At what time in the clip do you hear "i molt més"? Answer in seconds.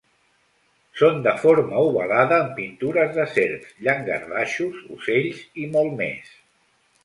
5.67-6.37